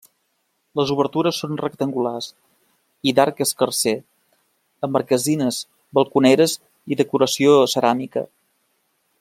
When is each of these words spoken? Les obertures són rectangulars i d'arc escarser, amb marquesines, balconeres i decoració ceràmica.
Les 0.79 0.91
obertures 0.93 1.41
són 1.43 1.59
rectangulars 1.59 2.29
i 3.11 3.13
d'arc 3.19 3.43
escarser, 3.47 3.95
amb 4.87 4.97
marquesines, 4.99 5.61
balconeres 6.01 6.57
i 6.95 6.99
decoració 7.03 7.55
ceràmica. 7.77 8.27